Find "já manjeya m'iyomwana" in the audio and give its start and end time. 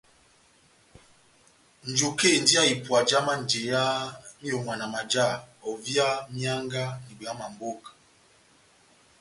3.09-4.85